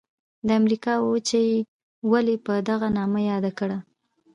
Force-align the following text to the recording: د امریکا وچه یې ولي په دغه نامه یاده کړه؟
د 0.47 0.49
امریکا 0.59 0.93
وچه 0.99 1.39
یې 1.49 1.57
ولي 2.11 2.35
په 2.45 2.53
دغه 2.69 2.87
نامه 2.97 3.19
یاده 3.31 3.51
کړه؟ 3.59 3.77